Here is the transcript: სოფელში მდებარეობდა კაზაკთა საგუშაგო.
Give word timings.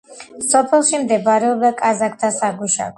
სოფელში 0.53 1.03
მდებარეობდა 1.05 1.73
კაზაკთა 1.85 2.37
საგუშაგო. 2.43 2.89